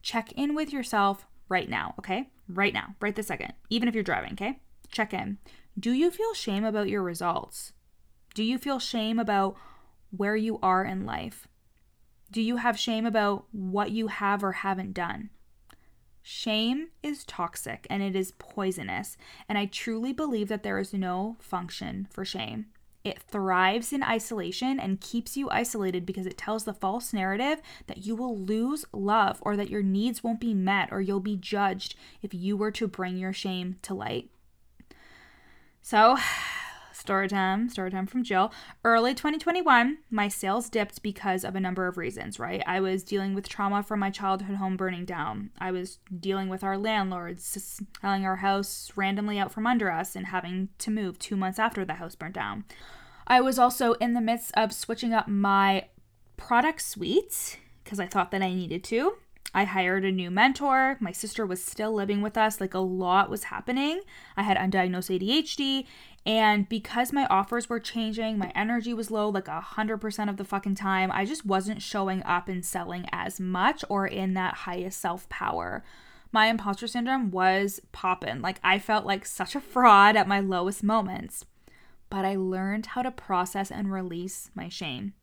Check 0.01 0.31
in 0.31 0.55
with 0.55 0.73
yourself 0.73 1.27
right 1.49 1.69
now 1.69 1.93
okay? 1.99 2.29
Right 2.47 2.73
now 2.73 2.95
right 2.99 3.15
this 3.15 3.27
second 3.27 3.53
even 3.69 3.87
if 3.87 3.93
you're 3.93 4.03
driving 4.03 4.33
okay? 4.33 4.59
Check 4.91 5.13
in. 5.13 5.37
Do 5.79 5.91
you 5.91 6.09
feel 6.09 6.33
shame 6.33 6.63
about 6.63 6.89
your 6.89 7.03
results? 7.03 7.73
Do 8.33 8.43
you 8.43 8.57
feel 8.57 8.79
shame 8.79 9.19
about 9.19 9.55
where 10.09 10.35
you 10.35 10.59
are 10.61 10.83
in 10.83 11.05
life 11.05 11.47
do 12.33 12.41
you 12.41 12.57
have 12.57 12.77
shame 12.77 13.05
about 13.05 13.45
what 13.51 13.91
you 13.91 14.07
have 14.07 14.43
or 14.43 14.53
haven't 14.53 14.93
done? 14.93 15.29
Shame 16.23 16.89
is 17.03 17.23
toxic 17.23 17.85
and 17.89 18.01
it 18.01 18.15
is 18.15 18.33
poisonous, 18.39 19.17
and 19.47 19.57
I 19.57 19.67
truly 19.67 20.13
believe 20.13 20.47
that 20.47 20.63
there 20.63 20.79
is 20.79 20.93
no 20.93 21.37
function 21.39 22.07
for 22.09 22.25
shame. 22.25 22.65
It 23.03 23.19
thrives 23.19 23.93
in 23.93 24.01
isolation 24.01 24.79
and 24.79 24.99
keeps 24.99 25.37
you 25.37 25.49
isolated 25.49 26.05
because 26.05 26.25
it 26.25 26.37
tells 26.37 26.63
the 26.63 26.73
false 26.73 27.13
narrative 27.13 27.61
that 27.87 28.05
you 28.05 28.15
will 28.15 28.37
lose 28.37 28.85
love 28.93 29.39
or 29.41 29.55
that 29.55 29.69
your 29.69 29.83
needs 29.83 30.23
won't 30.23 30.39
be 30.39 30.53
met 30.53 30.89
or 30.91 31.01
you'll 31.01 31.19
be 31.19 31.35
judged 31.35 31.95
if 32.21 32.33
you 32.33 32.57
were 32.57 32.71
to 32.71 32.87
bring 32.87 33.17
your 33.17 33.33
shame 33.33 33.75
to 33.83 33.93
light. 33.93 34.31
So, 35.81 36.17
Story 37.03 37.27
time, 37.27 37.67
story 37.67 37.91
time 37.91 38.07
from 38.07 38.23
Jill. 38.23 38.53
Early 38.85 39.13
2021, 39.13 39.97
my 40.09 40.29
sales 40.29 40.69
dipped 40.69 41.03
because 41.03 41.43
of 41.43 41.53
a 41.53 41.59
number 41.59 41.85
of 41.85 41.97
reasons, 41.97 42.39
right? 42.39 42.63
I 42.65 42.79
was 42.79 43.03
dealing 43.03 43.33
with 43.33 43.49
trauma 43.49 43.83
from 43.83 43.99
my 43.99 44.09
childhood 44.09 44.55
home 44.55 44.77
burning 44.77 45.03
down. 45.03 45.49
I 45.59 45.71
was 45.71 45.99
dealing 46.17 46.47
with 46.47 46.63
our 46.63 46.77
landlords 46.77 47.43
selling 48.01 48.25
our 48.25 48.37
house 48.37 48.89
randomly 48.95 49.37
out 49.37 49.51
from 49.51 49.67
under 49.67 49.91
us 49.91 50.15
and 50.15 50.27
having 50.27 50.69
to 50.77 50.91
move 50.91 51.19
two 51.19 51.35
months 51.35 51.59
after 51.59 51.83
the 51.83 51.95
house 51.95 52.15
burned 52.15 52.35
down. 52.35 52.63
I 53.27 53.41
was 53.41 53.59
also 53.59 53.95
in 53.95 54.13
the 54.13 54.21
midst 54.21 54.53
of 54.55 54.71
switching 54.71 55.13
up 55.13 55.27
my 55.27 55.87
product 56.37 56.83
suite 56.83 57.59
because 57.83 57.99
I 57.99 58.07
thought 58.07 58.31
that 58.31 58.41
I 58.41 58.53
needed 58.53 58.81
to. 58.85 59.15
I 59.53 59.65
hired 59.65 60.03
a 60.03 60.11
new 60.11 60.31
mentor. 60.31 60.97
My 60.99 61.11
sister 61.11 61.45
was 61.45 61.63
still 61.63 61.93
living 61.93 62.21
with 62.21 62.37
us. 62.37 62.59
Like 62.59 62.73
a 62.73 62.79
lot 62.79 63.29
was 63.29 63.45
happening. 63.45 64.01
I 64.35 64.43
had 64.43 64.57
undiagnosed 64.57 65.19
ADHD 65.19 65.85
and 66.25 66.69
because 66.69 67.11
my 67.11 67.25
offers 67.25 67.67
were 67.67 67.79
changing, 67.79 68.37
my 68.37 68.51
energy 68.55 68.93
was 68.93 69.11
low 69.11 69.29
like 69.29 69.49
a 69.49 69.65
100% 69.75 70.29
of 70.29 70.37
the 70.37 70.45
fucking 70.45 70.75
time. 70.75 71.11
I 71.11 71.25
just 71.25 71.45
wasn't 71.45 71.81
showing 71.81 72.23
up 72.23 72.47
and 72.47 72.65
selling 72.65 73.07
as 73.11 73.39
much 73.39 73.83
or 73.89 74.07
in 74.07 74.33
that 74.35 74.53
highest 74.53 75.01
self 75.01 75.27
power. 75.29 75.83
My 76.31 76.47
imposter 76.47 76.87
syndrome 76.87 77.29
was 77.29 77.81
popping. 77.91 78.41
Like 78.41 78.59
I 78.63 78.79
felt 78.79 79.05
like 79.05 79.25
such 79.25 79.55
a 79.55 79.61
fraud 79.61 80.15
at 80.15 80.27
my 80.27 80.39
lowest 80.39 80.81
moments. 80.81 81.45
But 82.09 82.25
I 82.25 82.35
learned 82.35 82.87
how 82.87 83.01
to 83.01 83.11
process 83.11 83.69
and 83.69 83.91
release 83.91 84.49
my 84.55 84.69
shame. 84.69 85.13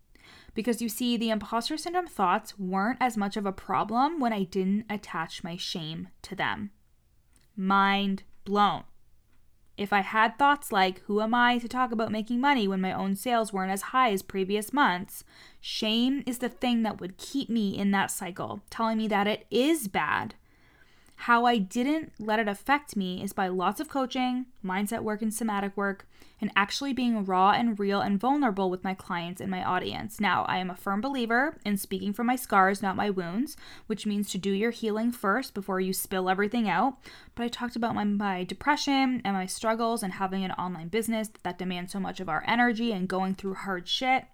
Because 0.54 0.82
you 0.82 0.88
see, 0.88 1.16
the 1.16 1.30
imposter 1.30 1.76
syndrome 1.76 2.06
thoughts 2.06 2.58
weren't 2.58 2.98
as 3.00 3.16
much 3.16 3.36
of 3.36 3.46
a 3.46 3.52
problem 3.52 4.18
when 4.18 4.32
I 4.32 4.44
didn't 4.44 4.86
attach 4.90 5.44
my 5.44 5.56
shame 5.56 6.08
to 6.22 6.34
them. 6.34 6.70
Mind 7.56 8.24
blown. 8.44 8.84
If 9.76 9.94
I 9.94 10.00
had 10.00 10.38
thoughts 10.38 10.72
like, 10.72 11.00
who 11.06 11.22
am 11.22 11.32
I 11.34 11.56
to 11.58 11.68
talk 11.68 11.90
about 11.90 12.12
making 12.12 12.38
money 12.38 12.68
when 12.68 12.82
my 12.82 12.92
own 12.92 13.16
sales 13.16 13.50
weren't 13.52 13.72
as 13.72 13.80
high 13.80 14.12
as 14.12 14.22
previous 14.22 14.74
months? 14.74 15.24
Shame 15.60 16.22
is 16.26 16.38
the 16.38 16.50
thing 16.50 16.82
that 16.82 17.00
would 17.00 17.16
keep 17.16 17.48
me 17.48 17.78
in 17.78 17.90
that 17.92 18.10
cycle, 18.10 18.60
telling 18.68 18.98
me 18.98 19.08
that 19.08 19.26
it 19.26 19.46
is 19.50 19.88
bad. 19.88 20.34
How 21.24 21.44
I 21.44 21.58
didn't 21.58 22.14
let 22.18 22.38
it 22.38 22.48
affect 22.48 22.96
me 22.96 23.22
is 23.22 23.34
by 23.34 23.48
lots 23.48 23.78
of 23.78 23.90
coaching, 23.90 24.46
mindset 24.64 25.02
work, 25.02 25.20
and 25.20 25.34
somatic 25.34 25.76
work, 25.76 26.08
and 26.40 26.50
actually 26.56 26.94
being 26.94 27.26
raw 27.26 27.50
and 27.50 27.78
real 27.78 28.00
and 28.00 28.18
vulnerable 28.18 28.70
with 28.70 28.82
my 28.82 28.94
clients 28.94 29.38
and 29.38 29.50
my 29.50 29.62
audience. 29.62 30.18
Now, 30.18 30.46
I 30.48 30.56
am 30.56 30.70
a 30.70 30.74
firm 30.74 31.02
believer 31.02 31.58
in 31.62 31.76
speaking 31.76 32.14
from 32.14 32.26
my 32.26 32.36
scars, 32.36 32.80
not 32.80 32.96
my 32.96 33.10
wounds, 33.10 33.58
which 33.86 34.06
means 34.06 34.30
to 34.30 34.38
do 34.38 34.50
your 34.50 34.70
healing 34.70 35.12
first 35.12 35.52
before 35.52 35.78
you 35.78 35.92
spill 35.92 36.30
everything 36.30 36.70
out. 36.70 36.96
But 37.34 37.42
I 37.42 37.48
talked 37.48 37.76
about 37.76 37.94
my, 37.94 38.04
my 38.04 38.44
depression 38.44 39.20
and 39.22 39.34
my 39.34 39.44
struggles 39.44 40.02
and 40.02 40.14
having 40.14 40.42
an 40.42 40.52
online 40.52 40.88
business 40.88 41.28
that 41.42 41.58
demands 41.58 41.92
so 41.92 42.00
much 42.00 42.20
of 42.20 42.30
our 42.30 42.42
energy 42.46 42.92
and 42.92 43.06
going 43.06 43.34
through 43.34 43.54
hard 43.56 43.86
shit 43.86 44.24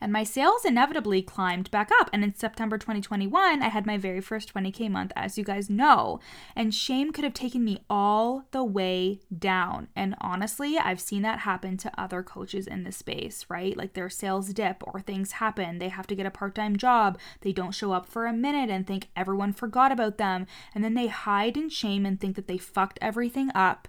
and 0.00 0.12
my 0.12 0.24
sales 0.24 0.64
inevitably 0.64 1.22
climbed 1.22 1.70
back 1.70 1.90
up. 2.00 2.08
And 2.12 2.24
in 2.24 2.34
September 2.34 2.78
2021, 2.78 3.62
I 3.62 3.68
had 3.68 3.86
my 3.86 3.98
very 3.98 4.20
first 4.20 4.52
20K 4.54 4.90
month, 4.90 5.12
as 5.14 5.36
you 5.36 5.44
guys 5.44 5.68
know. 5.68 6.20
And 6.56 6.74
shame 6.74 7.12
could 7.12 7.24
have 7.24 7.34
taken 7.34 7.62
me 7.62 7.80
all 7.90 8.46
the 8.50 8.64
way 8.64 9.20
down. 9.36 9.88
And 9.94 10.14
honestly, 10.20 10.78
I've 10.78 11.00
seen 11.00 11.22
that 11.22 11.40
happen 11.40 11.76
to 11.78 12.00
other 12.00 12.22
coaches 12.22 12.66
in 12.66 12.84
the 12.84 12.92
space, 12.92 13.44
right? 13.48 13.76
Like 13.76 13.92
their 13.92 14.08
sales 14.08 14.52
dip 14.54 14.82
or 14.86 15.00
things 15.00 15.32
happen. 15.32 15.78
They 15.78 15.88
have 15.88 16.06
to 16.06 16.14
get 16.14 16.26
a 16.26 16.30
part 16.30 16.54
time 16.54 16.76
job. 16.76 17.18
They 17.42 17.52
don't 17.52 17.74
show 17.74 17.92
up 17.92 18.06
for 18.06 18.26
a 18.26 18.32
minute 18.32 18.70
and 18.70 18.86
think 18.86 19.08
everyone 19.14 19.52
forgot 19.52 19.92
about 19.92 20.16
them. 20.18 20.46
And 20.74 20.82
then 20.82 20.94
they 20.94 21.08
hide 21.08 21.56
in 21.56 21.68
shame 21.68 22.06
and 22.06 22.18
think 22.18 22.36
that 22.36 22.46
they 22.46 22.58
fucked 22.58 22.98
everything 23.02 23.50
up 23.54 23.88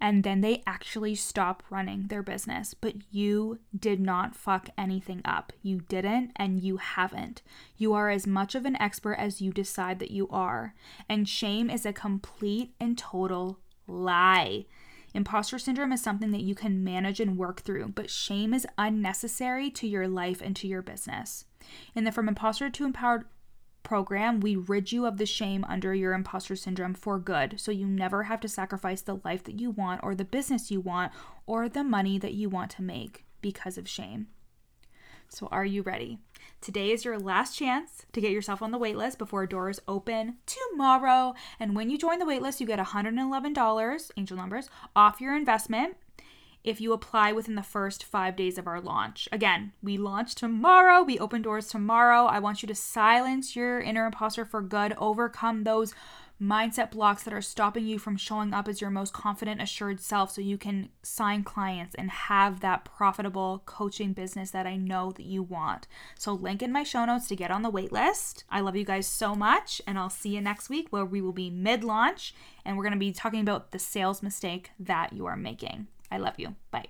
and 0.00 0.24
then 0.24 0.40
they 0.40 0.62
actually 0.66 1.14
stop 1.14 1.62
running 1.70 2.06
their 2.08 2.22
business. 2.22 2.74
But 2.74 2.94
you 3.10 3.60
did 3.78 4.00
not 4.00 4.36
fuck 4.36 4.68
anything 4.76 5.22
up. 5.24 5.52
You 5.62 5.80
didn't, 5.80 6.32
and 6.36 6.60
you 6.60 6.76
haven't. 6.78 7.42
You 7.76 7.92
are 7.94 8.10
as 8.10 8.26
much 8.26 8.54
of 8.54 8.64
an 8.64 8.76
expert 8.80 9.14
as 9.14 9.40
you 9.40 9.52
decide 9.52 9.98
that 10.00 10.10
you 10.10 10.28
are. 10.28 10.74
And 11.08 11.28
shame 11.28 11.70
is 11.70 11.86
a 11.86 11.92
complete 11.92 12.74
and 12.78 12.96
total 12.96 13.60
lie. 13.86 14.66
Imposter 15.14 15.58
syndrome 15.58 15.92
is 15.92 16.02
something 16.02 16.30
that 16.32 16.42
you 16.42 16.54
can 16.54 16.84
manage 16.84 17.20
and 17.20 17.38
work 17.38 17.62
through, 17.62 17.88
but 17.94 18.10
shame 18.10 18.52
is 18.52 18.66
unnecessary 18.76 19.70
to 19.70 19.88
your 19.88 20.06
life 20.06 20.42
and 20.42 20.54
to 20.56 20.68
your 20.68 20.82
business. 20.82 21.46
In 21.94 22.04
the 22.04 22.12
From 22.12 22.28
Imposter 22.28 22.68
to 22.68 22.84
Empowered 22.84 23.24
program, 23.86 24.40
we 24.40 24.56
rid 24.56 24.90
you 24.90 25.06
of 25.06 25.16
the 25.16 25.24
shame 25.24 25.64
under 25.68 25.94
your 25.94 26.12
imposter 26.12 26.56
syndrome 26.56 26.92
for 26.92 27.20
good. 27.20 27.60
So 27.60 27.70
you 27.70 27.86
never 27.86 28.24
have 28.24 28.40
to 28.40 28.48
sacrifice 28.48 29.00
the 29.00 29.20
life 29.24 29.44
that 29.44 29.60
you 29.60 29.70
want, 29.70 30.02
or 30.02 30.14
the 30.14 30.24
business 30.24 30.72
you 30.72 30.80
want, 30.80 31.12
or 31.46 31.68
the 31.68 31.84
money 31.84 32.18
that 32.18 32.34
you 32.34 32.48
want 32.48 32.72
to 32.72 32.82
make 32.82 33.24
because 33.40 33.78
of 33.78 33.88
shame. 33.88 34.26
So, 35.28 35.48
are 35.50 35.64
you 35.64 35.82
ready? 35.82 36.18
Today 36.60 36.90
is 36.90 37.04
your 37.04 37.18
last 37.18 37.56
chance 37.56 38.06
to 38.12 38.20
get 38.20 38.32
yourself 38.32 38.62
on 38.62 38.70
the 38.70 38.78
waitlist 38.78 39.18
before 39.18 39.46
doors 39.46 39.80
open 39.88 40.36
tomorrow. 40.46 41.34
And 41.58 41.74
when 41.74 41.90
you 41.90 41.98
join 41.98 42.18
the 42.18 42.24
waitlist, 42.24 42.60
you 42.60 42.66
get 42.66 42.78
$111, 42.78 44.10
angel 44.16 44.36
numbers, 44.36 44.68
off 44.94 45.20
your 45.20 45.36
investment 45.36 45.96
if 46.66 46.80
you 46.80 46.92
apply 46.92 47.32
within 47.32 47.54
the 47.54 47.62
first 47.62 48.02
five 48.02 48.34
days 48.34 48.58
of 48.58 48.66
our 48.66 48.80
launch. 48.80 49.28
Again, 49.30 49.72
we 49.82 49.96
launch 49.96 50.34
tomorrow, 50.34 51.02
we 51.02 51.18
open 51.18 51.40
doors 51.40 51.68
tomorrow. 51.68 52.26
I 52.26 52.40
want 52.40 52.60
you 52.60 52.66
to 52.66 52.74
silence 52.74 53.54
your 53.54 53.80
inner 53.80 54.04
imposter 54.04 54.44
for 54.44 54.60
good, 54.60 54.92
overcome 54.98 55.62
those 55.62 55.94
mindset 56.42 56.90
blocks 56.90 57.22
that 57.22 57.32
are 57.32 57.40
stopping 57.40 57.86
you 57.86 57.98
from 57.98 58.16
showing 58.16 58.52
up 58.52 58.68
as 58.68 58.80
your 58.80 58.90
most 58.90 59.12
confident, 59.12 59.62
assured 59.62 60.00
self 60.00 60.32
so 60.32 60.40
you 60.40 60.58
can 60.58 60.90
sign 61.02 61.42
clients 61.42 61.94
and 61.94 62.10
have 62.10 62.60
that 62.60 62.84
profitable 62.84 63.62
coaching 63.64 64.12
business 64.12 64.50
that 64.50 64.66
I 64.66 64.76
know 64.76 65.12
that 65.12 65.24
you 65.24 65.42
want. 65.42 65.86
So, 66.18 66.32
link 66.32 66.62
in 66.62 66.72
my 66.72 66.82
show 66.82 67.04
notes 67.04 67.28
to 67.28 67.36
get 67.36 67.50
on 67.50 67.62
the 67.62 67.70
wait 67.70 67.92
list. 67.92 68.44
I 68.50 68.60
love 68.60 68.76
you 68.76 68.84
guys 68.84 69.06
so 69.06 69.34
much, 69.34 69.80
and 69.86 69.98
I'll 69.98 70.10
see 70.10 70.34
you 70.34 70.40
next 70.40 70.68
week 70.68 70.88
where 70.90 71.04
we 71.04 71.22
will 71.22 71.32
be 71.32 71.48
mid 71.48 71.84
launch 71.84 72.34
and 72.64 72.76
we're 72.76 72.82
going 72.82 72.92
to 72.92 72.98
be 72.98 73.12
talking 73.12 73.40
about 73.40 73.70
the 73.70 73.78
sales 73.78 74.22
mistake 74.22 74.72
that 74.78 75.12
you 75.12 75.24
are 75.26 75.36
making. 75.36 75.86
I 76.10 76.18
love 76.18 76.34
you. 76.38 76.54
Bye. 76.70 76.86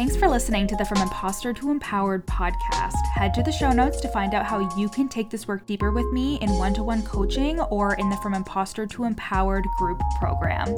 Thanks 0.00 0.16
for 0.16 0.28
listening 0.28 0.66
to 0.68 0.76
the 0.76 0.84
From 0.86 1.02
Imposter 1.02 1.52
to 1.52 1.70
Empowered 1.70 2.26
podcast. 2.26 3.04
Head 3.14 3.34
to 3.34 3.42
the 3.42 3.52
show 3.52 3.70
notes 3.70 4.00
to 4.00 4.08
find 4.08 4.32
out 4.32 4.46
how 4.46 4.74
you 4.74 4.88
can 4.88 5.08
take 5.10 5.28
this 5.28 5.46
work 5.46 5.66
deeper 5.66 5.90
with 5.90 6.10
me 6.10 6.36
in 6.36 6.48
one 6.52 6.72
to 6.72 6.82
one 6.82 7.02
coaching 7.02 7.60
or 7.60 7.96
in 7.96 8.08
the 8.08 8.16
From 8.18 8.32
Imposter 8.32 8.86
to 8.86 9.04
Empowered 9.04 9.66
group 9.76 10.00
program. 10.18 10.68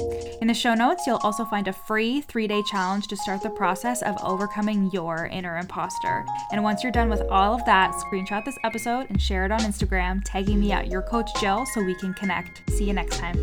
In 0.40 0.48
the 0.48 0.54
show 0.54 0.74
notes, 0.74 1.06
you'll 1.06 1.20
also 1.22 1.44
find 1.44 1.68
a 1.68 1.72
free 1.72 2.22
three 2.22 2.48
day 2.48 2.62
challenge 2.68 3.06
to 3.06 3.16
start 3.16 3.42
the 3.42 3.50
process 3.50 4.02
of 4.02 4.16
overcoming 4.24 4.90
your 4.92 5.26
inner 5.26 5.58
imposter. 5.58 6.24
And 6.50 6.64
once 6.64 6.82
you're 6.82 6.90
done 6.90 7.08
with 7.08 7.22
all 7.30 7.54
of 7.54 7.64
that, 7.66 7.92
screenshot 7.92 8.44
this 8.44 8.58
episode 8.64 9.06
and 9.08 9.22
share 9.22 9.44
it 9.44 9.52
on 9.52 9.60
Instagram, 9.60 10.22
tagging 10.24 10.58
me 10.58 10.72
at 10.72 10.88
your 10.88 11.02
coach 11.02 11.30
Jill 11.40 11.64
so 11.66 11.84
we 11.84 11.94
can 11.94 12.12
connect. 12.14 12.68
See 12.70 12.86
you 12.86 12.92
next 12.92 13.18
time. 13.18 13.36